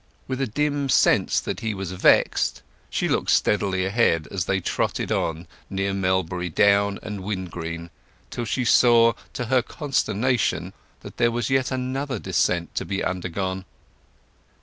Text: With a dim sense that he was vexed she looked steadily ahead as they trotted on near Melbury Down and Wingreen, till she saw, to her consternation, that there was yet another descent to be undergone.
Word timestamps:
With 0.27 0.41
a 0.41 0.47
dim 0.47 0.89
sense 0.89 1.39
that 1.41 1.59
he 1.59 1.75
was 1.75 1.91
vexed 1.91 2.63
she 2.89 3.07
looked 3.07 3.29
steadily 3.29 3.85
ahead 3.85 4.27
as 4.31 4.45
they 4.45 4.59
trotted 4.59 5.11
on 5.11 5.45
near 5.69 5.93
Melbury 5.93 6.49
Down 6.49 6.97
and 7.03 7.21
Wingreen, 7.21 7.91
till 8.31 8.45
she 8.45 8.65
saw, 8.65 9.13
to 9.33 9.45
her 9.45 9.61
consternation, 9.61 10.73
that 11.01 11.17
there 11.17 11.29
was 11.29 11.51
yet 11.51 11.69
another 11.69 12.17
descent 12.17 12.73
to 12.77 12.83
be 12.83 13.03
undergone. 13.03 13.65